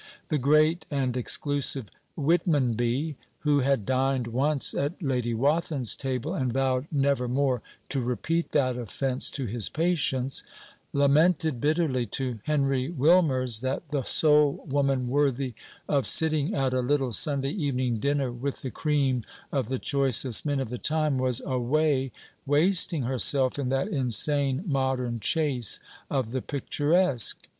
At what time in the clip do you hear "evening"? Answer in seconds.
17.51-17.99